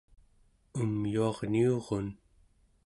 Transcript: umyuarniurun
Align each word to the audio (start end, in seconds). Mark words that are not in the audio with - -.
umyuarniurun 0.83 2.07